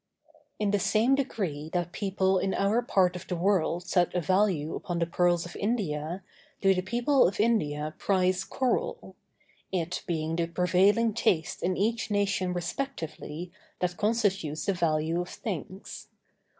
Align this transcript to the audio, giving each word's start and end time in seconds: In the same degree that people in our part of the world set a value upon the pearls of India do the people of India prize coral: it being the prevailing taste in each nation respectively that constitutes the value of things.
In 0.57 0.71
the 0.71 0.79
same 0.79 1.13
degree 1.13 1.69
that 1.73 1.91
people 1.91 2.39
in 2.39 2.55
our 2.55 2.81
part 2.81 3.15
of 3.15 3.27
the 3.27 3.35
world 3.35 3.85
set 3.85 4.11
a 4.15 4.19
value 4.19 4.73
upon 4.73 4.97
the 4.97 5.05
pearls 5.05 5.45
of 5.45 5.55
India 5.55 6.23
do 6.59 6.73
the 6.73 6.81
people 6.81 7.27
of 7.27 7.39
India 7.39 7.93
prize 7.99 8.43
coral: 8.43 9.15
it 9.71 10.01
being 10.07 10.37
the 10.37 10.47
prevailing 10.47 11.13
taste 11.13 11.61
in 11.61 11.77
each 11.77 12.09
nation 12.09 12.51
respectively 12.51 13.51
that 13.79 13.97
constitutes 13.97 14.65
the 14.65 14.73
value 14.73 15.21
of 15.21 15.29
things. 15.29 16.07